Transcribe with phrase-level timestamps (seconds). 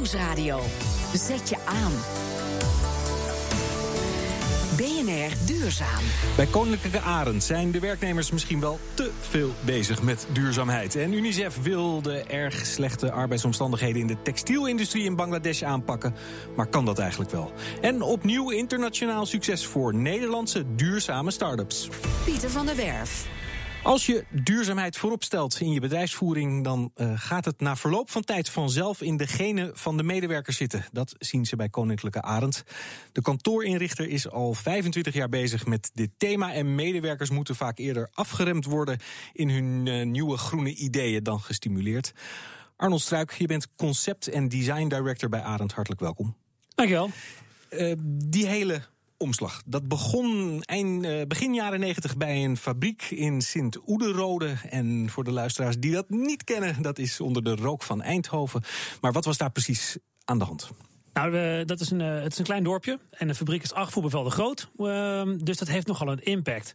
[0.00, 0.60] Nieuwsradio.
[1.14, 1.92] Zet je aan.
[4.76, 6.02] BNR Duurzaam.
[6.36, 10.96] Bij Koninklijke Arend zijn de werknemers misschien wel te veel bezig met duurzaamheid.
[10.96, 16.14] En UNICEF wil de erg slechte arbeidsomstandigheden in de textielindustrie in Bangladesh aanpakken.
[16.56, 17.52] Maar kan dat eigenlijk wel?
[17.80, 21.88] En opnieuw internationaal succes voor Nederlandse duurzame start-ups.
[22.24, 23.28] Pieter van der Werf.
[23.82, 28.24] Als je duurzaamheid voorop stelt in je bedrijfsvoering, dan uh, gaat het na verloop van
[28.24, 30.84] tijd vanzelf in de genen van de medewerkers zitten.
[30.92, 32.64] Dat zien ze bij Koninklijke Arend.
[33.12, 38.08] De kantoorinrichter is al 25 jaar bezig met dit thema en medewerkers moeten vaak eerder
[38.12, 38.98] afgeremd worden
[39.32, 42.12] in hun uh, nieuwe groene ideeën dan gestimuleerd.
[42.76, 45.72] Arnold Struik, je bent concept- en design director bij Arend.
[45.72, 46.36] Hartelijk welkom.
[46.74, 47.10] Dankjewel.
[47.70, 48.82] Uh, die hele
[49.20, 49.62] omslag.
[49.66, 54.56] Dat begon eind, uh, begin jaren 90 bij een fabriek in Sint-Oederode.
[54.70, 58.62] En voor de luisteraars die dat niet kennen, dat is onder de rook van Eindhoven.
[59.00, 60.70] Maar wat was daar precies aan de hand?
[61.12, 63.92] Nou, dat is een, uh, het is een klein dorpje en de fabriek is acht
[63.92, 64.68] voetbalvelden groot.
[65.44, 66.74] dus dat heeft nogal een impact.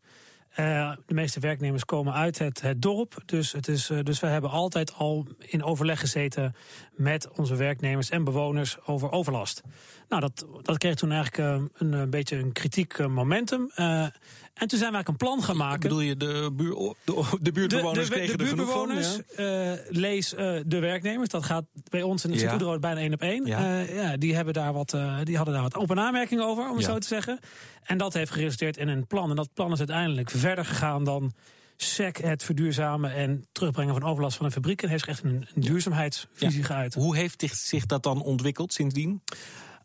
[0.59, 3.21] Uh, de meeste werknemers komen uit het, het dorp.
[3.25, 6.55] Dus, het is, dus we hebben altijd al in overleg gezeten
[6.91, 9.61] met onze werknemers en bewoners over overlast.
[10.09, 13.71] Nou, dat, dat kreeg toen eigenlijk uh, een, een, beetje een kritiek momentum.
[13.73, 14.11] en
[14.53, 15.79] toen zijn we eigenlijk een plan gaan maken.
[15.79, 19.77] Bedoel je de, buur, de, de buurtbewoners de, de, kregen de, de buurtbewoners, ja?
[19.89, 20.29] lees
[20.65, 21.29] de werknemers.
[21.29, 22.79] Dat gaat bij ons in de ja.
[22.79, 23.45] Bijna één op één.
[23.45, 23.79] Ja.
[23.79, 24.17] ja.
[24.17, 27.07] die, hebben daar wat, die hadden daar wat open aanmerkingen over, om het zo te
[27.07, 27.39] zeggen.
[27.83, 29.29] En dat heeft geresulteerd in een plan.
[29.29, 31.33] En dat plan is uiteindelijk verder gegaan dan
[31.77, 34.81] SEC, het verduurzamen en terugbrengen van overlast van een fabriek.
[34.81, 36.65] En heeft echt een, een duurzaamheidsvisie ja.
[36.65, 36.93] geuit.
[36.93, 39.21] Hoe heeft zich dat dan ontwikkeld sindsdien?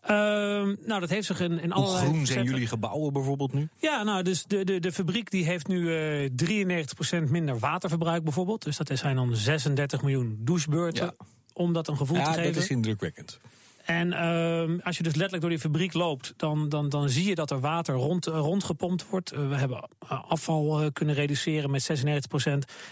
[0.03, 0.09] Uh,
[0.87, 2.05] nou, dat heeft zich in, in allerlei.
[2.05, 3.69] Hoe groen zijn jullie gebouwen bijvoorbeeld nu?
[3.77, 6.85] Ja, nou, dus de, de, de fabriek die heeft nu uh,
[7.27, 8.65] 93% minder waterverbruik bijvoorbeeld.
[8.65, 11.05] Dus dat zijn dan 36 miljoen douchebeurten.
[11.05, 11.27] Ja.
[11.53, 12.45] Om dat een gevoel ja, te geven.
[12.49, 13.41] Ja, dat is indrukwekkend.
[13.85, 17.35] En uh, als je dus letterlijk door die fabriek loopt, dan, dan, dan zie je
[17.35, 19.33] dat er water rond, uh, rondgepompt wordt.
[19.33, 21.95] Uh, we hebben afval uh, kunnen reduceren met 96%.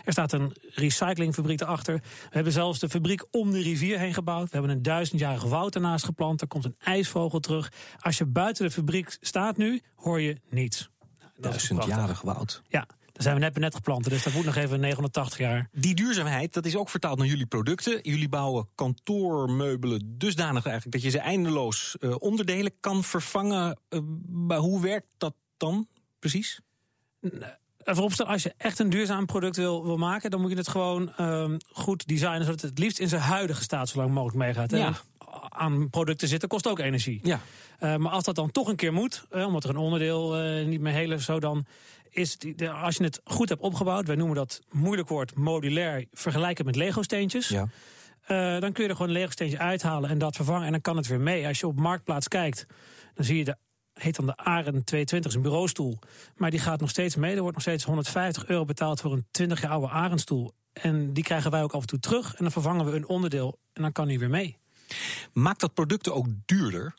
[0.05, 1.95] Er staat een recyclingfabriek erachter.
[1.95, 4.51] We hebben zelfs de fabriek om de rivier heen gebouwd.
[4.51, 6.41] We hebben een duizendjarige woud ernaast geplant.
[6.41, 7.73] Er komt een ijsvogel terug.
[7.99, 10.91] Als je buiten de fabriek staat nu, hoor je niets.
[11.37, 12.63] Duizendjarig woud.
[12.69, 12.87] Ja,
[13.19, 15.69] zijn we net net geplant, dus dat moet nog even 980 jaar.
[15.73, 17.99] Die duurzaamheid, dat is ook vertaald naar jullie producten.
[18.03, 23.79] Jullie bouwen kantoormeubelen dusdanig eigenlijk dat je ze eindeloos uh, onderdelen kan vervangen.
[23.91, 26.61] Uh, maar hoe werkt dat dan precies?
[27.85, 31.13] Vooropstellen, als je echt een duurzaam product wil, wil maken, dan moet je het gewoon
[31.21, 34.71] uh, goed designen, zodat het het liefst in zijn huidige staat zo lang mogelijk meegaat.
[34.71, 34.93] Ja.
[35.49, 37.21] Aan producten zitten kost ook energie.
[37.23, 37.41] Ja.
[37.81, 40.67] Uh, maar als dat dan toch een keer moet, uh, omdat er een onderdeel uh,
[40.67, 41.67] niet meer heel of zo, dan
[42.11, 46.05] is die, de, als je het goed hebt opgebouwd, wij noemen dat moeilijk woord modulair,
[46.13, 47.49] vergelijken met Lego-steentjes.
[47.49, 47.69] Ja.
[48.29, 50.67] Uh, dan kun je er gewoon een Lego-steentje uithalen en dat vervangen.
[50.67, 51.47] En dan kan het weer mee.
[51.47, 52.67] Als je op Marktplaats kijkt,
[53.15, 53.57] dan zie je de
[54.03, 55.99] heet dan de Aren 220, is een bureaustoel.
[56.37, 57.35] Maar die gaat nog steeds mee.
[57.35, 60.53] Er wordt nog steeds 150 euro betaald voor een 20 jaar oude Arenstoel.
[60.73, 62.35] En die krijgen wij ook af en toe terug.
[62.35, 64.57] En dan vervangen we een onderdeel en dan kan die weer mee.
[65.33, 66.95] Maakt dat producten ook duurder?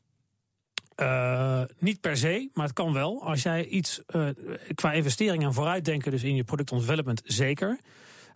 [1.01, 3.23] Uh, niet per se, maar het kan wel.
[3.23, 4.27] Als jij iets uh,
[4.75, 7.79] qua investering en vooruitdenken, dus in je product development, zeker.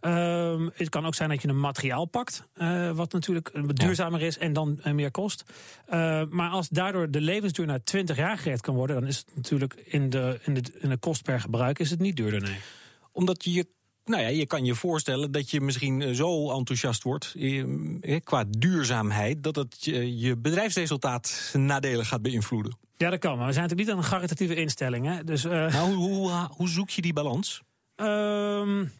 [0.01, 4.37] Uh, het kan ook zijn dat je een materiaal pakt, uh, wat natuurlijk duurzamer is
[4.37, 5.43] en dan meer kost.
[6.29, 9.73] maar als daardoor de levensduur naar 20 jaar gered kan worden, dan is het natuurlijk
[9.85, 12.41] in de, in de, in de kost per gebruik is het niet duurder.
[12.41, 12.57] Nee.
[13.11, 13.67] Omdat je
[14.05, 19.43] nou ja, je kan je voorstellen dat je misschien zo enthousiast wordt eh, qua duurzaamheid
[19.43, 22.77] dat het je, bedrijfsresultaat nadelig gaat beïnvloeden.
[22.97, 23.37] Ja, dat kan.
[23.37, 25.05] Maar we zijn natuurlijk niet aan een caritatieve instelling.
[25.05, 25.23] Hè?
[25.23, 27.61] Dus, uh, nou, hoe, hoe, hoe, zoek je die balans?
[27.95, 28.91] Um,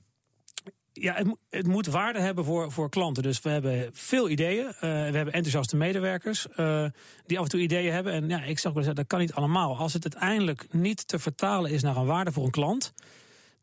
[0.94, 3.24] ja, het, het, moet waarde hebben voor, voor klanten.
[3.24, 4.66] Dus we hebben veel ideeën.
[4.66, 6.86] Uh, we hebben enthousiaste medewerkers uh,
[7.26, 8.14] die af en toe ideeën hebben.
[8.14, 9.78] En ja, ik zou wel zeggen, dat kan niet allemaal.
[9.78, 12.94] Als het uiteindelijk niet te vertalen is naar een waarde voor een klant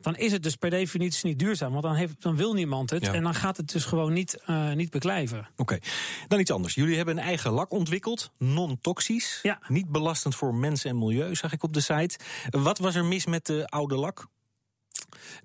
[0.01, 1.71] dan is het dus per definitie niet duurzaam.
[1.71, 3.05] Want dan, heeft, dan wil niemand het.
[3.05, 3.15] Ja.
[3.15, 5.39] En dan gaat het dus gewoon niet, uh, niet beklijven.
[5.39, 5.83] Oké, okay.
[6.29, 6.75] dan iets anders.
[6.75, 8.31] Jullie hebben een eigen lak ontwikkeld.
[8.39, 9.39] Non-toxisch.
[9.43, 9.59] Ja.
[9.69, 12.19] Niet belastend voor mensen en milieu, zag ik op de site.
[12.51, 14.27] Wat was er mis met de oude lak?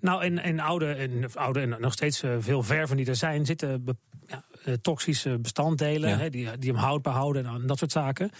[0.00, 3.84] Nou, in, in oude, in oude en nog steeds veel verven die er zijn, zitten
[3.84, 4.44] be, ja,
[4.82, 6.28] toxische bestanddelen ja.
[6.28, 8.30] die, die hem houdbaar houden en dat soort zaken.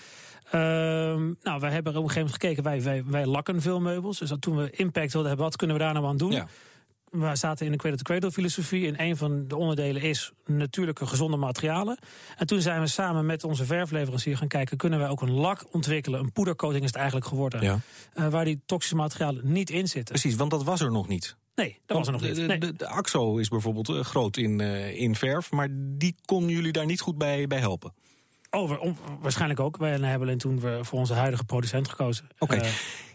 [0.46, 0.52] Uh,
[1.42, 4.18] nou, wij hebben op een gegeven moment gekeken, wij, wij, wij lakken veel meubels.
[4.18, 6.32] Dus dat toen we impact wilden hebben, wat kunnen we daar nou aan doen?
[6.32, 6.46] Ja.
[7.10, 8.86] We zaten in de cradle-to-cradle filosofie.
[8.86, 11.98] En een van de onderdelen is natuurlijke gezonde materialen.
[12.36, 14.76] En toen zijn we samen met onze verfleverancier gaan kijken...
[14.76, 17.62] kunnen wij ook een lak ontwikkelen, een poedercoating is het eigenlijk geworden...
[17.62, 17.78] Ja.
[18.14, 20.14] Uh, waar die toxische materialen niet in zitten.
[20.14, 21.36] Precies, want dat was er nog niet.
[21.54, 22.34] Nee, dat was er nog niet.
[22.34, 22.58] De, nee.
[22.58, 25.50] de, de, AXO is bijvoorbeeld uh, groot in, uh, in verf...
[25.50, 27.92] maar die kon jullie daar niet goed bij, bij helpen.
[28.50, 29.76] Over, om, waarschijnlijk ook.
[29.76, 32.28] Wij hebben toen we voor onze huidige producent gekozen.
[32.38, 32.54] Oké.
[32.56, 32.70] Eh,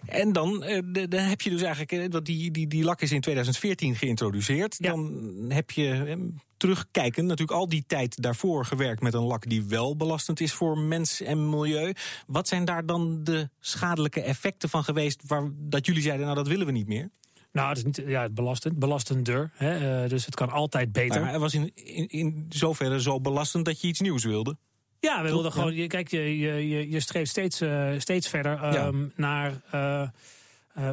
[0.05, 3.01] En dan, eh, de- dan heb je dus eigenlijk, eh, want die, die, die lak
[3.01, 4.75] is in 2014 geïntroduceerd.
[4.77, 4.89] Ja.
[4.89, 6.15] Dan heb je eh,
[6.57, 10.77] terugkijkend natuurlijk al die tijd daarvoor gewerkt met een lak die wel belastend is voor
[10.77, 11.93] mens en milieu.
[12.27, 16.47] Wat zijn daar dan de schadelijke effecten van geweest waar dat jullie zeiden, nou dat
[16.47, 17.09] willen we niet meer?
[17.51, 19.51] nou, het is niet ja, het belastend, belastender.
[19.53, 21.21] Hè, eh, dus het kan altijd beter.
[21.21, 24.57] Maar het was in, in, in zoverre zo belastend dat je iets nieuws wilde.
[25.01, 25.73] Ja, we wilden gewoon.
[25.73, 30.09] Je, kijk, je, je, je, streeft steeds, eh, steeds verder ehm, naar eh, eh,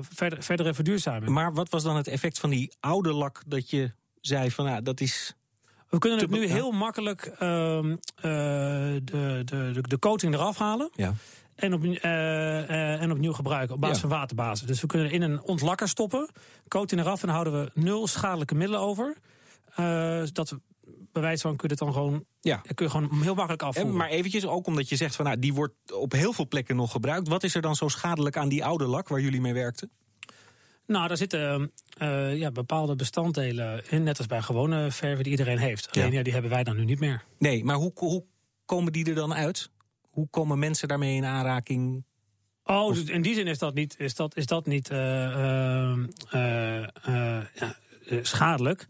[0.00, 1.32] verder, verdere verduurzaming.
[1.32, 4.82] Maar wat was dan het effect van die oude lak dat je zei van nou
[4.82, 5.34] dat is...
[5.88, 8.22] we kunnen het nu heel makkelijk ehm, eh,
[9.04, 10.90] de, de, de, de coating eraf halen.
[10.94, 11.14] Ja.
[11.54, 14.08] En, op, en opnieuw gebruiken op basis Ja.
[14.08, 14.66] van waterbasis.
[14.66, 16.28] Dus we kunnen in een ontlakker stoppen,
[16.68, 19.16] coating eraf en houden we nul schadelijke middelen over.
[20.32, 20.60] Dat we
[21.12, 22.56] bij wijze van kun je het dan gewoon, Ja.
[22.74, 23.96] kun je gewoon heel makkelijk En afvoeren.
[23.96, 26.90] maar eventjes, ook omdat je zegt van nou, die wordt op heel veel plekken nog
[26.90, 27.28] gebruikt.
[27.28, 29.90] Wat is er dan zo schadelijk aan die oude lak waar jullie mee werkten?
[30.86, 35.58] Nou, daar zitten eh, ja, bepaalde bestanddelen in, net als bij gewone verven die iedereen
[35.58, 35.90] heeft.
[35.92, 36.16] Alleen Ja.
[36.16, 37.24] ja, die hebben wij dan nu niet meer.
[37.38, 38.24] Nee, maar hoe, hoe
[38.64, 39.70] komen die er dan uit?
[40.10, 42.04] Hoe komen mensen daarmee in aanraking?
[42.64, 45.92] Oh, dus in die zin is dat niet, is dat, is dat niet eh,
[46.30, 46.88] eh,
[47.54, 47.74] ja,
[48.22, 48.86] schadelijk.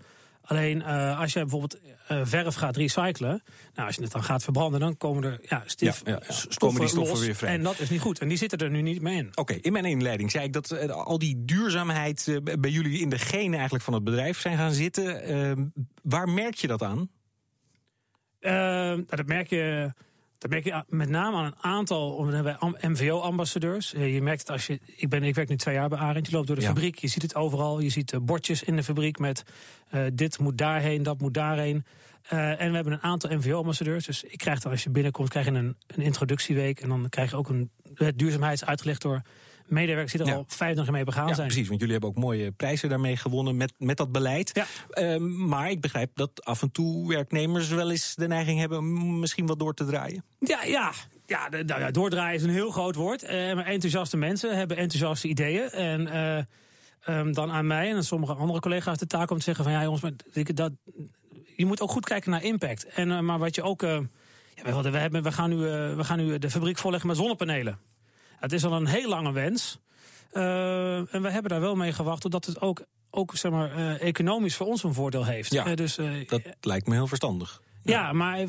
[0.49, 3.43] Alleen eh, als je bijvoorbeeld eh, verf gaat recyclen,
[3.75, 6.33] nou, als je het dan gaat verbranden, dan komen er ja, stif, Ja, ja, ja.
[6.33, 7.25] stoffen, Komen die stoffen los.
[7.25, 7.55] weer vrij.
[7.55, 8.19] En dat is niet goed.
[8.19, 9.31] En die zitten er nu niet meer in.
[9.35, 13.19] Oké, in mijn inleiding zei ik dat eh, al die duurzaamheid bij jullie in de
[13.19, 15.73] genen eigenlijk van het bedrijf zijn gaan zitten.
[16.03, 17.11] Waar merk je dat aan?
[18.41, 19.93] Eh, nou, dat merk je.
[20.39, 22.29] Dat merk je met name aan een aantal
[22.81, 23.91] MVO-ambassadeurs.
[23.91, 24.81] je merkt het als je.
[24.97, 26.27] Ik, ben, ik werk nu twee jaar bij Arend.
[26.27, 26.69] Je loopt door de Ja.
[26.69, 26.99] fabriek.
[26.99, 27.81] Je ziet het overal.
[27.81, 29.43] Je ziet eh, bordjes in de fabriek met.
[29.91, 31.85] eh, dit moet daarheen, dat moet daarheen.
[32.29, 34.07] Eh, en we hebben een aantal MVO-ambassadeurs.
[34.07, 36.81] Dus ik krijg dan als je binnenkomt, krijg je een, een introductieweek.
[36.81, 39.23] En dan krijg je ook een het duurzaamheid uitgelegd door
[39.69, 40.35] medewerkers die er Ja.
[40.35, 41.47] al 50 jaar mee begaan Ja, zijn.
[41.47, 44.51] precies, want jullie hebben ook mooie prijzen daarmee gewonnen met, met dat beleid.
[44.55, 44.67] Ja.
[44.91, 49.19] Eh, maar ik begrijp dat af en toe werknemers wel eens de neiging hebben om
[49.21, 50.25] misschien wat door te draaien.
[50.39, 50.93] Ja, ja.
[51.27, 53.23] Ja, de- nou ja, doordraaien is een heel groot woord.
[53.23, 55.71] Eh, maar enthousiaste mensen hebben enthousiaste ideeën.
[55.71, 56.39] En eh,
[57.01, 59.73] ehm, dan aan mij en aan sommige andere collega's de taak om te zeggen van
[59.73, 60.73] ja jongens, maar ik- dat,
[61.57, 62.85] je moet ook goed kijken naar impact.
[62.87, 63.83] En, eh, maar wat je ook.
[63.83, 63.91] eh,
[64.55, 65.57] ja, we, hadden- we, hebben, we, gaan nu,
[65.97, 67.79] we gaan nu de fabriek volleggen met zonnepanelen.
[68.41, 69.79] Het is al een heel lange wens.
[70.33, 74.03] Eh, en we hebben daar wel mee gewacht, totdat het ook, ook zeg maar, eh,
[74.03, 75.53] economisch voor ons een voordeel heeft.
[75.53, 77.63] Ja, Eh, dus, Dat lijkt me heel verstandig.
[77.83, 78.47] ja, maar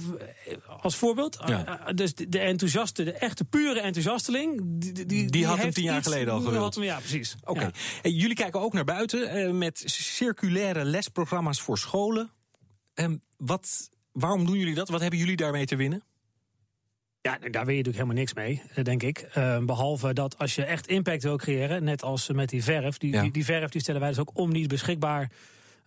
[0.82, 1.40] als voorbeeld.
[1.46, 1.92] Ja.
[1.96, 4.62] Dus de, enthousiaste, de echte pure enthousiasteling.
[4.64, 6.76] Die, die, Die had hem tien jaar geleden al gewild.
[6.76, 7.36] hem- Ja, precies.
[7.44, 7.72] Oké.
[8.04, 8.10] Ja.
[8.10, 12.30] Jullie kijken ook naar buiten eh, met circulaire lesprogramma's voor scholen.
[12.94, 14.90] Ehm, wat, waarom doen jullie dat?
[14.90, 16.04] Wat hebben jullie daarmee te winnen?
[17.22, 19.18] Ja, daar wil je natuurlijk helemaal niks mee, eh, denk ik.
[19.34, 22.98] Eh, behalve dat als je echt impact wil creëren, net als met die verf.
[22.98, 23.22] Die, Ja.
[23.22, 25.32] die, die verf die stellen wij dus ook om niet beschikbaar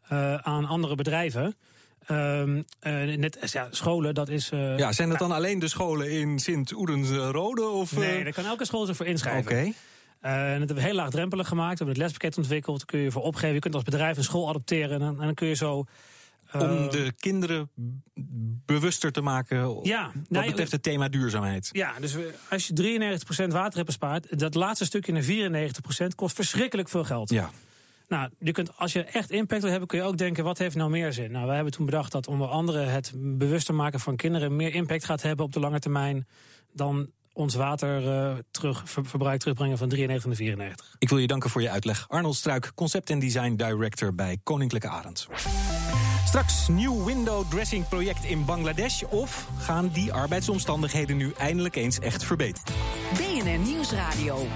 [0.08, 1.54] eh, aan andere bedrijven.
[2.06, 4.48] Ehm, eh, net ja, scholen, dat is.
[4.76, 7.64] Ja, zijn dat dan alleen de scholen in Sint-Oedenrode?
[7.68, 7.96] Of?
[7.96, 9.14] Nee, daar kan elke school zich voor Oké.
[9.14, 9.74] inschrijven.
[10.20, 11.70] Eh, en dat hebben we heel laagdrempelig gemaakt.
[11.78, 12.78] We hebben het lespakket ontwikkeld.
[12.78, 13.54] Daar kun je voor opgeven.
[13.54, 14.90] Je kunt als bedrijf een school adopteren.
[14.90, 15.84] En dan, en dan kun je zo.
[16.58, 17.70] Om de kinderen
[18.66, 21.68] bewuster te maken Ja, wat nou, betreft het thema duurzaamheid.
[21.72, 22.16] Ja, dus
[22.50, 22.72] als je
[23.20, 27.30] 93% water hebt bespaard, dat laatste stukje naar 94% kost verschrikkelijk veel geld.
[27.30, 27.50] Ja.
[28.08, 30.76] Nou, je kunt, als je echt impact wil hebben, kun je ook denken: wat heeft
[30.76, 31.30] nou meer zin?
[31.30, 35.04] Nou, wij hebben toen bedacht dat onder andere het bewuster maken van kinderen meer impact
[35.04, 36.26] gaat hebben op de lange termijn
[36.72, 40.96] dan ons waterverbruik terug, ver- verbruik terugbrengen van 93 naar 94.
[40.98, 42.08] Ik wil je danken voor je uitleg.
[42.08, 45.26] Arnold Struik, Concept en Design Director bij Koninklijke Arend.
[46.24, 49.02] Straks nieuw window dressing project in Bangladesh.
[49.02, 52.74] Of gaan die arbeidsomstandigheden nu eindelijk eens echt verbeteren?
[53.12, 54.46] BNR Nieuwsradio.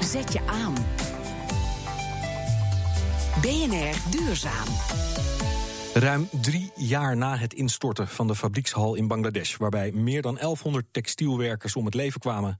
[0.00, 0.74] Zet je aan.
[3.40, 4.66] BNR Duurzaam.
[5.94, 10.86] Ruim drie jaar na het instorten van de fabriekshal in Bangladesh, waarbij meer dan 1100
[10.90, 12.56] textielwerkers om het leven kwamen,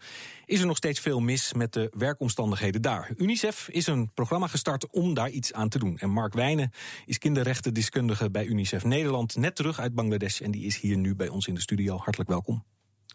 [0.47, 3.11] is er nog steeds veel mis met de werkomstandigheden daar.
[3.17, 5.99] UNICEF is een programma gestart om daar iets aan te doen.
[5.99, 6.71] En Mark Wijnen
[7.07, 10.41] is kinderrechtendeskundige bij UNICEF Nederland, net terug uit Bangladesh.
[10.41, 11.97] En die is hier nu bij ons in de studio.
[11.97, 12.65] Hartelijk welkom.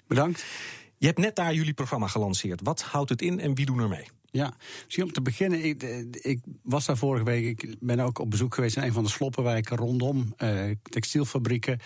[0.08, 0.46] Bedankt.
[0.98, 2.60] Je hebt net daar jullie programma gelanceerd.
[2.64, 4.08] Wat houdt het in en wie doen er mee?
[4.32, 5.64] Ja, misschien om te beginnen.
[5.64, 7.46] Ik, eh, ik was daar vorige week.
[7.46, 11.80] Ik ben ook op bezoek geweest in een van de sloppenwijken rondom eh, textielfabrieken.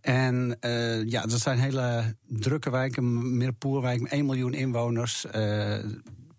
[0.00, 3.36] En eh, ja, dat zijn hele drukke wijken.
[3.36, 5.26] Mirpoerwijk met 1 miljoen inwoners.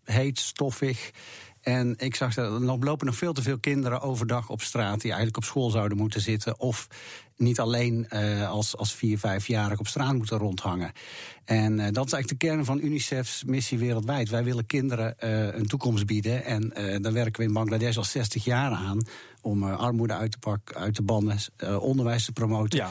[0.04, 1.12] heet, stoffig.
[1.66, 5.12] En ik zag dat er lopen nog veel te veel kinderen overdag op straat die
[5.12, 6.60] eigenlijk op school zouden moeten zitten.
[6.60, 6.88] Of
[7.38, 10.92] niet alleen uh, als, als vier, vijfjarig op straat moeten rondhangen.
[11.46, 14.30] En uh, dat is eigenlijk de kern van UNICEF's missie wereldwijd.
[14.30, 16.44] Wij willen kinderen uh, een toekomst bieden.
[16.44, 16.70] En
[17.02, 19.00] daar werken we in Bangladesh al 60 jaar aan.
[19.46, 21.38] Om armoede uit te pakken, uit te bannen,
[21.80, 22.80] onderwijs te promoten.
[22.80, 22.90] Ja,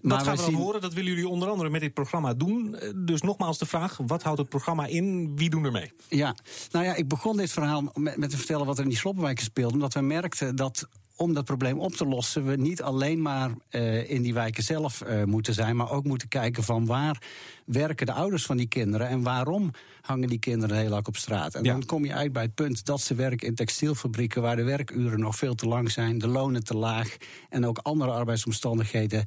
[0.00, 0.80] maar dat gaan we dan horen.
[0.80, 2.76] Dat willen jullie onder andere met dit programma doen.
[2.96, 5.36] Dus nogmaals de vraag: wat houdt het programma in?
[5.36, 5.92] Wie doen er mee?
[6.08, 6.34] Ja,
[6.70, 9.44] nou ja, ik begon dit verhaal met, met te vertellen wat er in die sloppenwijken
[9.44, 9.74] speelde.
[9.74, 14.10] Omdat we merkten dat om dat probleem op te lossen, we niet alleen maar uh,
[14.10, 17.22] in die wijken zelf uh, moeten zijn, maar ook moeten kijken van waar
[17.64, 19.70] werken de ouders van die kinderen en waarom
[20.00, 21.54] hangen die kinderen heel lang op straat.
[21.54, 21.72] En ja.
[21.72, 25.20] dan kom je uit bij het punt dat ze werken in textielfabrieken waar de werkuren
[25.20, 27.16] nog veel te lang zijn, de lonen te laag
[27.48, 29.24] en ook andere arbeidsomstandigheden.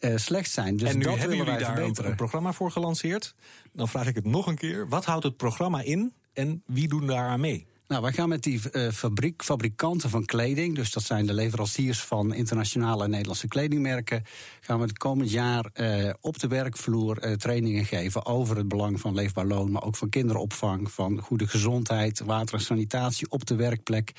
[0.00, 0.76] Uh, slecht zijn.
[0.76, 2.10] Dus en nu dat hebben jullie daar verbeteren.
[2.10, 3.34] een programma voor gelanceerd.
[3.72, 4.88] Dan vraag ik het nog een keer.
[4.88, 7.66] Wat houdt het programma in en wie doen daaraan mee?
[7.88, 12.00] Nou, wij gaan met die uh, fabriek, fabrikanten van kleding, dus dat zijn de leveranciers
[12.00, 14.24] van internationale en Nederlandse kledingmerken,
[14.60, 19.00] gaan we het komend jaar uh, op de werkvloer uh, trainingen geven over het belang
[19.00, 23.54] van leefbaar loon, maar ook van kinderopvang, van goede gezondheid, water en sanitatie op de
[23.54, 24.12] werkplek.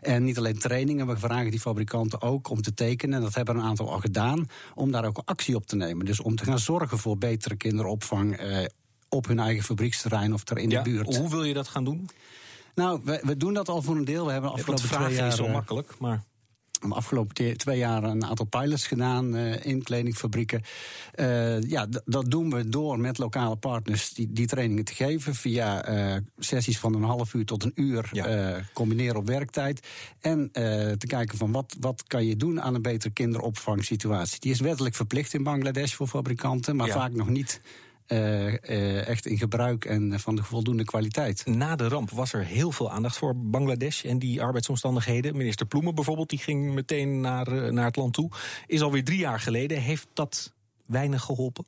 [0.00, 3.56] En niet alleen trainingen, we vragen die fabrikanten ook om te tekenen, en dat hebben
[3.56, 6.06] een aantal al gedaan, om daar ook actie op te nemen.
[6.06, 8.40] Dus om te gaan zorgen voor betere kinderopvang
[9.08, 11.16] op hun eigen fabrieksterrein of er in ja, de buurt.
[11.16, 12.08] Hoe wil je dat gaan doen?
[12.78, 14.26] Nou, we, we, doen dat al voor een deel.
[14.26, 15.26] We hebben afgelopen twee jaar.
[15.26, 16.22] is zo makkelijk, maar.
[16.80, 20.62] De afgelopen twee jaar een aantal pilots gedaan uh, in kledingfabrieken.
[21.14, 25.34] Uh, ja, dat doen we door met lokale partners die, die trainingen te geven.
[25.34, 28.60] Via uh, sessies van een half uur tot een uur ja.
[28.72, 29.86] combineren op werktijd.
[30.20, 30.50] En
[30.98, 34.40] te kijken van wat, wat kan je doen aan een betere kinderopvangsituatie.
[34.40, 36.94] Die is wettelijk verplicht in Bangladesh voor fabrikanten, maar ja.
[36.94, 37.60] vaak nog niet.
[38.12, 41.46] Uh, uh, echt in gebruik en van de voldoende kwaliteit.
[41.46, 45.36] Na de ramp was er heel veel aandacht voor Bangladesh en die arbeidsomstandigheden.
[45.36, 48.30] Minister Ploemen bijvoorbeeld, die ging meteen naar, uh, naar het land toe.
[48.66, 49.80] Is alweer drie jaar geleden.
[49.80, 50.52] Heeft dat
[50.86, 51.64] weinig geholpen?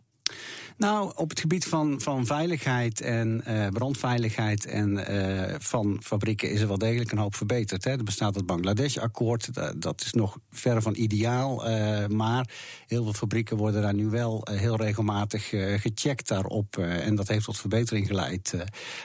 [0.81, 6.61] Nou, op het gebied van, van veiligheid en uh, brandveiligheid en uh, van fabrieken is
[6.61, 7.85] er wel degelijk een hoop verbeterd.
[7.85, 7.91] Hè.
[7.91, 9.51] Er bestaat het Bangladesh-akkoord,
[9.83, 11.69] dat, is nog ver van ideaal.
[11.69, 12.49] Uh, maar
[12.87, 15.49] heel veel fabrieken worden daar nu wel heel regelmatig
[15.83, 16.77] gecheckt daarop.
[16.77, 18.55] en dat heeft tot verbetering geleid.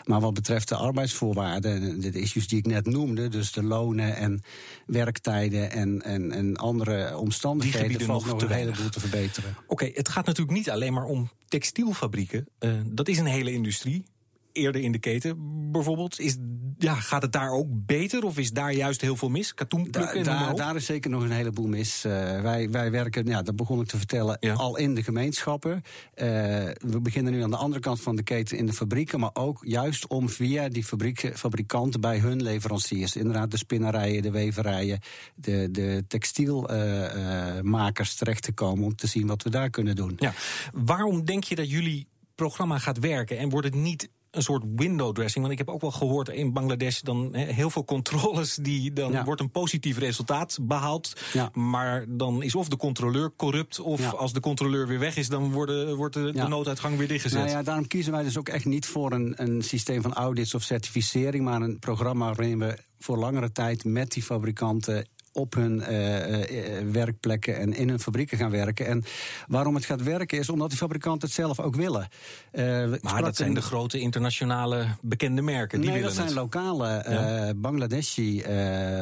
[0.05, 4.15] maar wat betreft de arbeidsvoorwaarden, de, de issues die ik net noemde, dus de lonen
[4.15, 4.41] en
[4.85, 9.49] werktijden en, en, en andere omstandigheden, valt nog een heleboel te verbeteren.
[9.63, 11.29] Oké, okay, het gaat natuurlijk niet alleen maar om
[11.65, 14.05] textielfabrieken, uh, dat is een hele industrie.
[14.55, 15.37] Eerder in de keten
[15.71, 16.19] bijvoorbeeld.
[16.19, 16.37] Is,
[16.77, 19.53] ja, gaat het daar ook beter of is daar juist heel veel mis?
[19.55, 19.65] Da,
[20.23, 22.05] da, daar is zeker nog een heleboel mis.
[22.05, 24.53] Uh, wij, wij werken, ja, dat begon ik te vertellen, ja.
[24.53, 25.73] al in de gemeenschappen.
[25.73, 25.81] Uh,
[26.77, 29.59] we beginnen nu aan de andere kant van de keten in de fabrieken, maar ook
[29.61, 34.99] juist om via die fabrieken, fabrikanten bij hun leveranciers, inderdaad de spinnerijen, de weverijen,
[35.35, 40.13] de, de textielmakers uh, terecht te komen om te zien wat we daar kunnen doen.
[40.17, 40.33] Ja.
[40.73, 45.13] Waarom denk je dat jullie programma gaat werken en wordt het niet een soort window
[45.13, 45.45] dressing.
[45.45, 48.55] Want ik heb ook wel gehoord in Bangladesh dan he, heel veel controles.
[48.55, 49.23] Die, dan ja.
[49.23, 51.13] wordt een positief resultaat behaald.
[51.33, 51.49] Ja.
[51.53, 53.79] Maar dan is of de controleur corrupt.
[53.79, 54.09] Of ja.
[54.09, 57.39] als de controleur weer weg is, dan worden, wordt de, de nooduitgang weer dichtgezet.
[57.39, 60.53] Nou ja, daarom kiezen wij dus ook echt niet voor een, een systeem van audits
[60.53, 61.43] of certificering.
[61.43, 66.91] Maar een programma waarin we voor langere tijd met die fabrikanten op hun uh, uh,
[66.91, 68.85] werkplekken en in hun fabrieken gaan werken.
[68.85, 69.03] En
[69.47, 72.07] waarom het gaat werken is omdat die fabrikanten het zelf ook willen.
[72.51, 75.81] Uh, maar dat zijn de grote internationale bekende merken.
[75.81, 76.53] Die nee, willen dat zijn het.
[76.53, 77.53] lokale ja.
[77.53, 78.43] Bangladeshi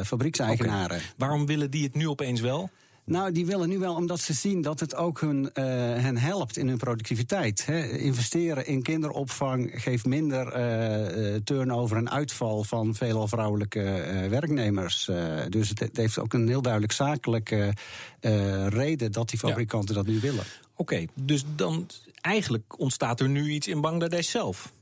[0.04, 0.96] fabriekseigenaren.
[0.96, 1.12] Okay.
[1.16, 2.70] Waarom willen die het nu opeens wel?
[3.06, 5.64] Nou, die willen nu wel omdat ze zien dat het ook hun, uh,
[6.02, 7.66] hen helpt in hun productiviteit.
[7.66, 7.88] Hè.
[7.88, 15.10] Investeren in kinderopvang geeft minder uh, turnover en uitval van veelal vrouwelijke uh, werknemers.
[15.48, 17.72] dus het, het, heeft ook een heel duidelijk zakelijke
[18.68, 20.02] reden dat die fabrikanten ja.
[20.02, 20.44] dat nu willen.
[20.72, 21.86] Oké, okay, dus dan
[22.20, 24.72] eigenlijk ontstaat er nu iets in Bangladesh zelf.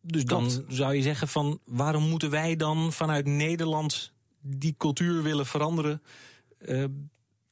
[0.00, 5.46] Dus dan zou je zeggen van waarom moeten wij dan vanuit Nederland die cultuur willen
[5.46, 6.02] veranderen?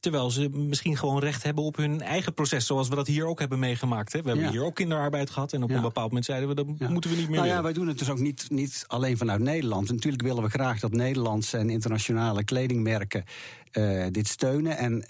[0.00, 2.66] Terwijl ze misschien gewoon recht hebben op hun eigen proces.
[2.66, 4.12] Zoals we dat hier ook hebben meegemaakt.
[4.12, 4.22] Hè.
[4.22, 4.50] We hebben Ja.
[4.50, 5.52] hier ook kinderarbeid gehad.
[5.52, 5.76] En op Ja.
[5.76, 6.88] een bepaald moment zeiden we dat Ja.
[6.88, 7.62] moeten we niet meer Nou ja, willen.
[7.64, 9.90] wij doen het dus ook niet, niet alleen vanuit Nederland.
[9.90, 13.24] Natuurlijk willen we graag dat Nederlandse en internationale kledingmerken
[13.70, 14.76] eh, dit steunen.
[14.78, 15.04] En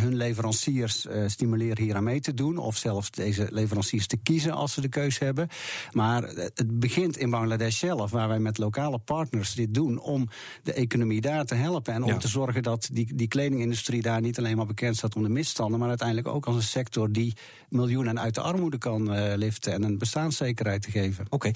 [0.00, 2.56] hun leveranciers eh, stimuleren hier aan mee te doen.
[2.58, 5.48] Of zelfs deze leveranciers te kiezen als ze de keus hebben.
[5.92, 9.98] Maar eh, het begint in Bangladesh zelf, waar wij met lokale partners dit doen.
[10.00, 10.28] om
[10.62, 11.94] de economie daar te helpen.
[11.94, 12.16] En om Ja.
[12.16, 15.78] te zorgen dat die, die kledingindustrie daar niet alleen maar bekend staat om de misstanden.
[15.78, 17.34] maar uiteindelijk ook als een sector die
[17.68, 19.72] miljoenen uit de armoede kan eh, liften.
[19.72, 21.26] en een bestaanszekerheid te geven.
[21.28, 21.50] Oké.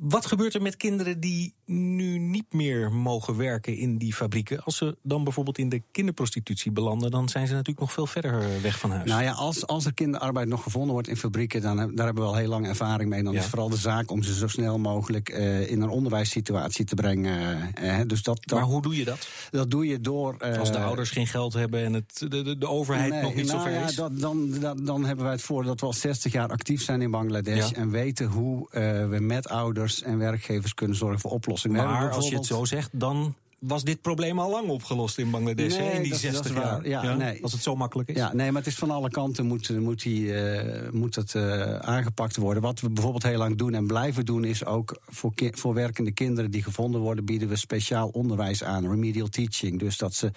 [0.00, 4.64] Wat gebeurt er met kinderen die nu niet meer mogen werken in die fabrieken?
[4.64, 8.62] Als ze dan bijvoorbeeld in de kinderprostitutie belanden, dan zijn ze natuurlijk nog veel verder
[8.62, 9.08] weg van huis.
[9.08, 12.28] Nou ja, als, als er kinderarbeid nog gevonden wordt in fabrieken, dan daar hebben we
[12.30, 13.22] al heel lang ervaring mee.
[13.22, 15.28] Dan is vooral de zaak om ze zo snel mogelijk
[15.68, 17.72] in een onderwijssituatie te brengen.
[18.06, 19.28] dus dat, maar hoe doe je dat?
[19.50, 20.58] Dat doe je door.
[20.58, 23.58] als de ouders geen geld hebben en het, de, de, de overheid nog niet nou,
[23.58, 23.94] zo ver ja, is?
[23.94, 27.02] Dat, dan, dan, dan hebben wij het voor dat we al 60 jaar actief zijn
[27.02, 27.70] in Bangladesh.
[27.70, 28.68] En weten hoe
[29.10, 31.84] we met ouders en werkgevers kunnen zorgen voor oplossingen.
[31.84, 35.76] Maar als je het zo zegt, dan was dit probleem al lang opgelost in Bangladesh
[35.76, 36.88] nee, in die dat, 60 dat jaar.
[36.88, 37.42] Ja, Nee.
[37.42, 38.16] Als het zo makkelijk is.
[38.16, 41.76] Ja, nee, maar het is van alle kanten moet, moet, die, uh, moet het uh,
[41.76, 42.62] aangepakt worden.
[42.62, 46.50] Wat we bijvoorbeeld heel lang doen en blijven doen, is ook voor, voor werkende kinderen
[46.50, 49.78] die gevonden worden, bieden we speciaal onderwijs aan, remedial teaching.
[49.78, 50.30] Dus dat ze,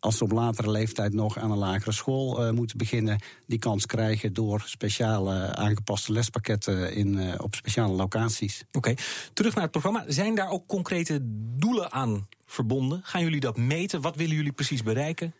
[0.00, 3.86] als ze op latere leeftijd nog aan een lagere school uh, moeten beginnen, die kans
[3.86, 8.64] krijgen door speciale aangepaste lespakketten in, op speciale locaties.
[8.66, 8.98] Oké, okay.
[9.32, 10.04] terug naar het programma.
[10.08, 11.18] Zijn daar ook concrete
[11.56, 13.00] doelen aan verbonden?
[13.02, 14.00] Gaan jullie dat meten?
[14.00, 15.34] Wat willen jullie precies bereiken?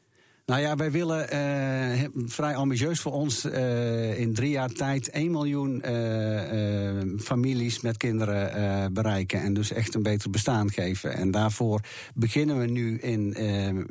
[0.47, 5.31] Nou ja, wij willen uh, vrij ambitieus voor ons uh, in drie jaar tijd 1
[5.31, 9.43] miljoen uh, families met kinderen bereiken.
[9.43, 11.15] En dus echt een beter bestaan geven.
[11.15, 11.81] En daarvoor
[12.15, 13.37] beginnen we nu in,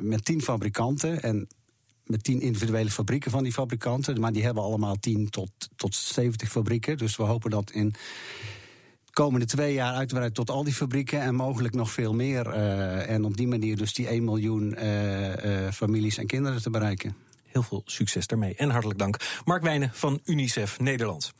[0.00, 1.22] met tien fabrikanten.
[1.22, 1.48] En
[2.04, 4.20] met tien individuele fabrieken van die fabrikanten.
[4.20, 6.96] Maar die hebben allemaal 10 tot, tot 70 fabrieken.
[6.96, 7.94] Dus we hopen dat in
[9.14, 12.46] komende twee jaar uitbreiden tot al die fabrieken en mogelijk nog veel meer.
[12.46, 16.70] Uh, en op die manier dus die 1 miljoen uh, uh, families en kinderen te
[16.70, 17.16] bereiken.
[17.44, 19.16] Heel veel succes daarmee en hartelijk dank.
[19.44, 21.34] Mark Wijnen van UNICEF Nederland.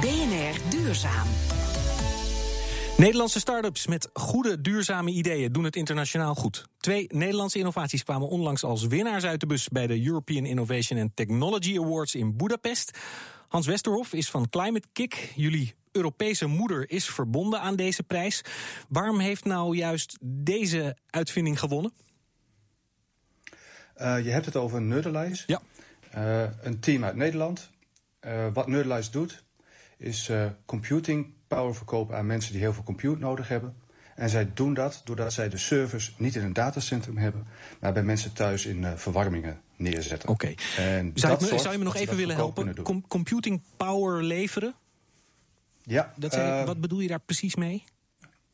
[0.00, 1.26] BNR Duurzaam.
[2.96, 6.64] Nederlandse start-ups met goede duurzame ideeën doen het internationaal goed.
[6.78, 11.10] Twee Nederlandse innovaties kwamen onlangs als winnaars uit de bus bij de European Innovation and
[11.14, 12.98] Technology Awards in Budapest.
[13.50, 15.32] Hans Westerhof is van Climate Kick.
[15.34, 18.42] Jullie Europese moeder is verbonden aan deze prijs.
[18.88, 21.92] Waarom heeft nou juist deze uitvinding gewonnen?
[24.00, 25.44] Uh, je hebt het over Nerdelis.
[25.46, 25.60] Ja.
[26.14, 27.70] Uh, een team uit Nederland.
[28.20, 29.44] Uh, wat Nerdelis doet,
[29.98, 30.30] is
[30.64, 33.79] computing power verkopen aan mensen die heel veel compute nodig hebben.
[34.20, 37.46] En zij doen dat doordat zij de servers niet in een datacentrum hebben,
[37.80, 40.28] maar bij mensen thuis in verwarmingen neerzetten.
[40.28, 40.54] Oké.
[40.76, 41.12] Okay.
[41.14, 42.82] Zou, zou, je me nog even willen helpen?
[42.82, 44.74] Com computing power leveren?
[45.82, 46.12] Ja.
[46.16, 47.84] Dat uh, wat bedoel je daar precies mee?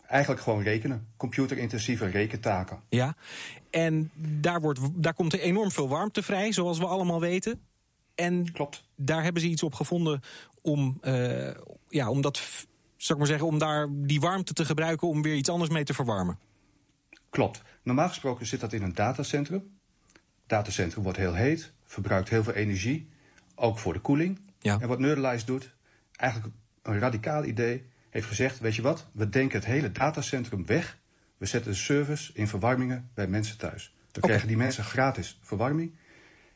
[0.06, 1.06] Eigenlijk gewoon rekenen.
[1.16, 2.80] Computerintensieve rekentaken.
[2.88, 3.16] Ja.
[3.70, 7.60] En daar, wordt, daar komt er enorm veel warmte vrij, zoals we allemaal weten.
[8.14, 8.84] En Klopt.
[8.94, 10.20] daar hebben ze iets op gevonden
[10.60, 11.50] om, uh,
[11.88, 12.66] ja, om dat,
[13.06, 15.84] zou ik maar zeggen, om daar die warmte te gebruiken om weer iets anders mee
[15.84, 16.38] te verwarmen.
[17.30, 17.62] Klopt.
[17.82, 19.76] Normaal gesproken zit dat in een datacentrum
[20.46, 23.08] datacentrum wordt heel heet, verbruikt heel veel energie,
[23.54, 24.40] ook voor de koeling.
[24.58, 24.80] Ja.
[24.80, 25.74] En wat Nerdelis doet,
[26.16, 30.98] eigenlijk een radicaal idee, heeft gezegd: Weet je wat, we denken het hele datacentrum weg.
[31.36, 33.84] We zetten de service in verwarmingen bij mensen thuis.
[33.84, 34.20] Dan okay.
[34.28, 35.94] krijgen die mensen gratis verwarming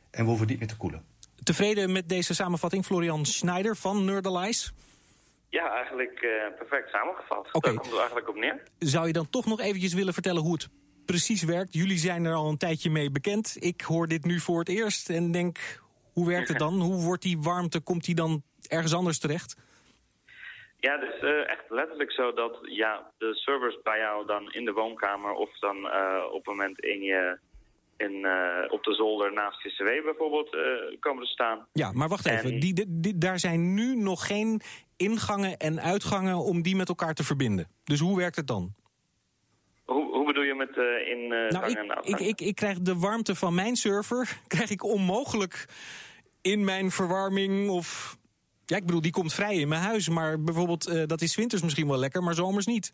[0.09, 1.03] en we hoeven niet meer te koelen.
[1.43, 4.73] Tevreden met deze samenvatting, Florian Schneider van Nerdelis?
[5.51, 7.47] Ja, eigenlijk uh, perfect samengevat.
[7.51, 7.61] Okay.
[7.61, 8.63] Daar komt het eigenlijk op neer.
[8.79, 10.69] Zou je dan toch nog eventjes willen vertellen hoe het
[11.05, 11.73] precies werkt.
[11.73, 13.57] Jullie zijn er al een tijdje mee bekend.
[13.59, 15.57] Ik hoor dit nu voor het eerst en denk,
[16.13, 16.79] hoe werkt het dan?
[16.87, 19.55] Hoe wordt die warmte, komt die dan ergens anders terecht?
[20.77, 24.65] Ja, het is uh, echt letterlijk zo dat ja, de servers bij jou dan in
[24.65, 27.37] de woonkamer of dan uh, op het moment in je,
[27.97, 30.57] in, uh, op de zolder naast je cw bijvoorbeeld
[30.99, 31.67] komen te staan.
[31.73, 32.51] Ja, maar wacht even.
[32.51, 32.59] En...
[32.59, 34.61] Die, die, die, daar zijn nu nog geen
[35.01, 37.67] ingangen en uitgangen om die met elkaar te verbinden.
[37.83, 38.73] Dus hoe werkt het dan?
[39.85, 42.79] Hoe, hoe bedoel je met uh, in uh, nou, ik, en ik, ik, ik krijg
[42.79, 45.65] de warmte van mijn server krijg ik onmogelijk
[46.41, 48.17] in mijn verwarming of...
[48.65, 50.09] Ja, ik bedoel, die komt vrij in mijn huis.
[50.09, 52.93] Maar bijvoorbeeld, uh, dat is winters misschien wel lekker, maar zomers niet.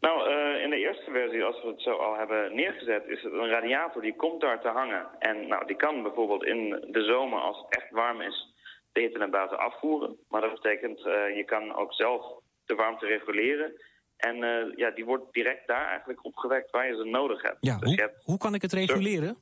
[0.00, 3.04] Nou, uh, in de eerste versie, als we het zo al hebben neergezet...
[3.06, 5.06] is het een radiator die komt daar te hangen.
[5.18, 8.48] En nou, die kan bijvoorbeeld in de zomer, als het echt warm is...
[8.92, 10.16] de hitte naar buiten afvoeren.
[10.28, 12.22] Maar dat betekent, uh, je kan ook zelf
[12.64, 13.88] de warmte reguleren...
[14.20, 17.56] En uh, ja, die wordt direct daar eigenlijk opgewekt waar je ze nodig hebt.
[17.60, 19.36] Ja, dus hoe, hebt hoe kan ik het reguleren?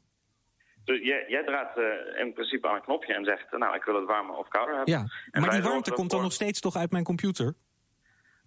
[0.85, 3.51] Dus jij, jij draait uh, in principe aan een knopje en zegt...
[3.51, 4.95] nou, ik wil het warmer of kouder hebben.
[4.95, 7.55] Ja, en maar die warmte komt dan nog steeds toch uit mijn computer?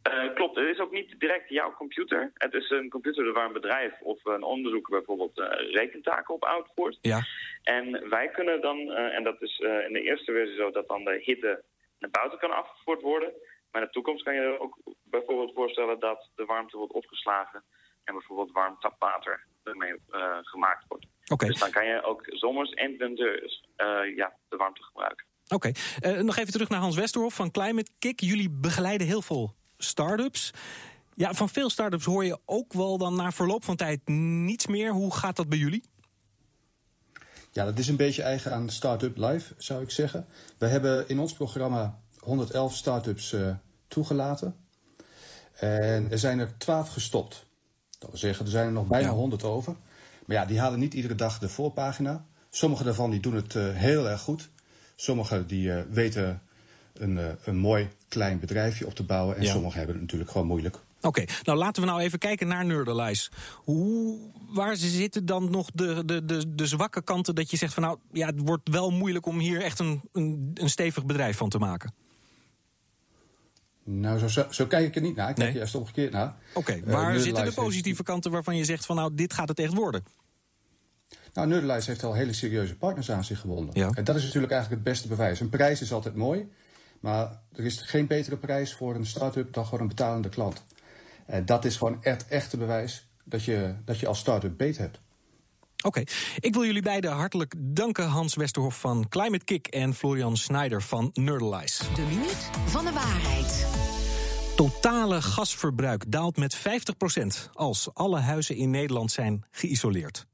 [0.09, 2.31] Uh, klopt, het is ook niet direct jouw computer.
[2.33, 6.97] Het is een computer waar een bedrijf of een onderzoeker bijvoorbeeld uh, rekentaken op uitvoert.
[7.01, 7.19] Ja.
[7.63, 11.03] En wij kunnen dan, uh, en dat is in de eerste versie zo, dat dan
[11.03, 11.63] de hitte
[11.99, 13.33] naar buiten kan afgevoerd worden...
[13.71, 17.63] Maar in de toekomst kan je er ook bijvoorbeeld voorstellen dat de warmte wordt opgeslagen
[18.03, 19.93] en bijvoorbeeld warm tapwater ermee
[20.41, 21.05] gemaakt wordt.
[21.31, 21.49] Okay.
[21.49, 23.63] Dus dan kan je ook zomers en winters
[24.15, 25.25] ja, de warmte gebruiken.
[25.47, 26.21] Oké, okay.
[26.21, 28.19] nog even terug naar Hans Westerhof van Climate Kick.
[28.19, 30.53] Jullie begeleiden heel veel start-ups.
[31.15, 34.91] Ja, van veel start-ups hoor je ook wel dan na verloop van tijd niets meer.
[34.91, 35.83] Hoe gaat dat bij jullie?
[37.51, 40.25] Ja, dat is een beetje eigen aan Startup Live, zou ik zeggen.
[40.57, 43.55] We hebben in ons programma 111 start-ups uh,
[43.87, 44.55] toegelaten.
[45.53, 47.45] En er zijn er 12 gestopt.
[47.99, 49.13] Dat wil zeggen, er zijn er nog bijna ja.
[49.13, 49.75] 100 over.
[50.25, 52.25] Maar ja, die halen niet iedere dag de voorpagina.
[52.49, 54.49] Sommige daarvan die doen het uh, heel erg goed.
[54.95, 56.41] Sommige die uh, weten
[56.93, 59.35] een, een mooi klein bedrijfje op te bouwen.
[59.35, 59.51] En ja.
[59.51, 60.75] sommigen hebben het natuurlijk gewoon moeilijk.
[60.75, 63.31] Oké, okay, nou laten we nou even kijken naar Nerderlijs.
[63.55, 64.17] Hoe,
[64.49, 67.97] waar zitten dan nog de, de, de, de zwakke kanten dat je zegt van nou
[68.11, 71.57] ja, het wordt wel moeilijk om hier echt een, een, een stevig bedrijf van te
[71.57, 71.93] maken?
[73.83, 75.29] Nou, zo, zo, zo, kijk ik er niet naar.
[75.29, 75.57] Ik kijk nee.
[75.57, 76.35] juist omgekeerd naar.
[76.53, 78.03] Oké, okay, waar uh, zitten de positieve heeft...
[78.03, 80.03] kanten waarvan je zegt van nou, dit gaat het echt worden?
[81.33, 83.69] Nou, Nerderlijst heeft al hele serieuze partners aan zich gewonnen.
[83.73, 83.89] Ja.
[83.93, 85.39] En dat is natuurlijk eigenlijk het beste bewijs.
[85.39, 86.49] Een prijs is altijd mooi,
[87.01, 90.63] maar er is geen betere prijs voor een start-up dan gewoon een betalende klant.
[91.25, 94.99] En dat is gewoon het echte bewijs dat je, dat je als start-up beter hebt.
[95.83, 96.07] Oké, okay.
[96.39, 98.07] ik wil jullie beiden hartelijk danken.
[98.07, 101.83] Hans Westerhof van Climate Kick en Florian Schneider van Nerdalize.
[101.95, 103.67] De minuut van de waarheid.
[104.55, 106.61] Totale gasverbruik daalt met 50%
[107.53, 110.25] als alle huizen in Nederland zijn geïsoleerd.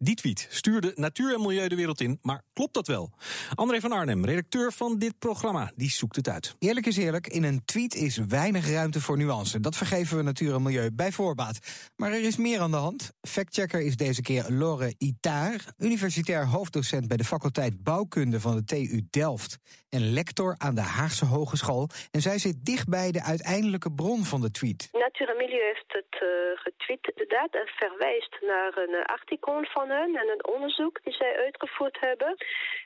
[0.00, 3.10] Die tweet stuurde Natuur en Milieu de wereld in, maar klopt dat wel?
[3.54, 6.54] André van Arnhem, redacteur van dit programma, die zoekt het uit.
[6.58, 9.60] Eerlijk is eerlijk, in een tweet is weinig ruimte voor nuance.
[9.60, 11.58] Dat vergeven we Natuur en Milieu bij voorbaat.
[11.96, 13.12] Maar er is meer aan de hand.
[13.20, 19.06] Factchecker is deze keer Lore Itaar, universitair hoofddocent bij de faculteit Bouwkunde van de TU
[19.10, 19.58] Delft
[19.90, 21.88] en lector aan de Haagse Hogeschool.
[22.10, 24.88] En zij zit dicht bij de uiteindelijke bron van de tweet.
[24.92, 30.28] Natuur en Milieu heeft het uh, getweet inderdaad en verwijst naar een artikel van en
[30.28, 32.36] een onderzoek die zij uitgevoerd hebben.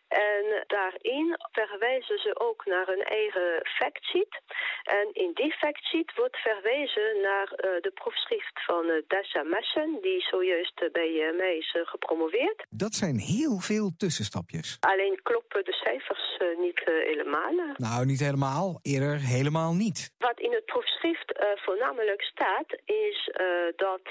[0.08, 4.40] En daarin verwijzen ze ook naar hun eigen factsheet.
[4.82, 10.20] En in die factsheet wordt verwezen naar uh, de proefschrift van uh, Dasha Messen, die
[10.20, 12.66] zojuist uh, bij mij is gepromoveerd.
[12.70, 14.76] Dat zijn heel veel tussenstapjes.
[14.80, 17.54] Alleen kloppen de cijfers niet helemaal.
[17.76, 18.78] Nou, niet helemaal.
[18.82, 20.12] Eerder helemaal niet.
[20.18, 23.30] Wat in het proefschrift voornamelijk staat, is
[23.76, 24.02] dat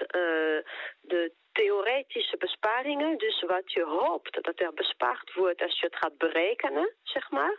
[1.02, 6.18] de theoretische besparingen, dus wat je hoopt dat er bespaard wordt als je het gaat
[6.18, 7.56] berekenen, zeg maar,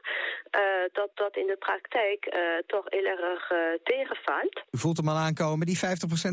[0.56, 0.60] uh,
[0.92, 4.62] dat dat in de praktijk uh, toch heel erg uh, tegenvalt.
[4.70, 5.80] U voelt hem al aankomen, die 50%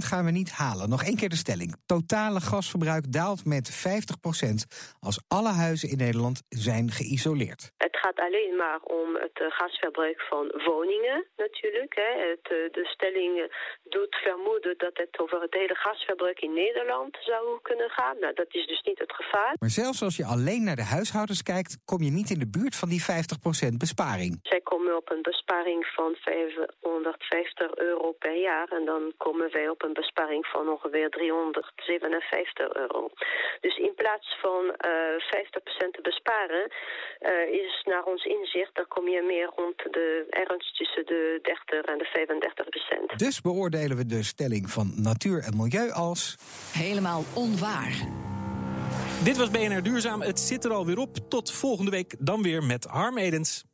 [0.09, 0.89] gaan we niet halen.
[0.89, 1.75] Nog één keer de stelling.
[1.85, 4.51] Totale gasverbruik daalt met 50%
[4.99, 7.71] als alle huizen in Nederland zijn geïsoleerd.
[7.77, 11.93] Het gaat alleen maar om het gasverbruik van woningen natuurlijk.
[11.95, 12.11] Hè.
[12.29, 17.89] Het, de stelling doet vermoeden dat het over het hele gasverbruik in Nederland zou kunnen
[17.89, 18.19] gaan.
[18.19, 19.55] Nou, dat is dus niet het gevaar.
[19.59, 22.75] Maar zelfs als je alleen naar de huishoudens kijkt, kom je niet in de buurt
[22.75, 23.03] van die
[23.71, 24.39] 50% besparing.
[24.43, 28.67] Zij komen op een besparing van 550 euro per jaar.
[28.67, 33.09] En dan komen wij op een besparing van ongeveer 357 euro.
[33.61, 35.19] Dus in plaats van uh,
[35.87, 36.71] 50% te besparen,
[37.19, 41.81] uh, is naar ons inzicht, dan kom je meer rond de ergens tussen de 30
[41.81, 42.07] en de
[43.13, 46.35] 35% Dus beoordelen we de stelling van natuur en milieu als.
[46.73, 48.07] Helemaal onwaar.
[49.23, 50.21] Dit was BNR Duurzaam.
[50.21, 51.17] Het zit er alweer op.
[51.29, 53.68] Tot volgende week dan weer met Harm Edens.